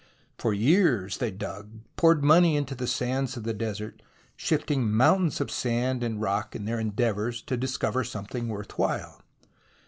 [0.39, 4.01] For years they dug, poured money into the sands of the desert,
[4.35, 9.21] shifting mountains of sand and rock in their endeavours to discover something worth while.